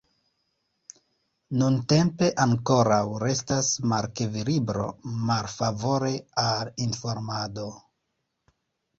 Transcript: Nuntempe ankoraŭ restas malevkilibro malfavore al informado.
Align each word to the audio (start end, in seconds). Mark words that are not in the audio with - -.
Nuntempe 1.57 2.29
ankoraŭ 2.45 3.01
restas 3.23 3.69
malevkilibro 3.91 4.87
malfavore 5.27 6.15
al 6.45 6.73
informado. 6.87 7.67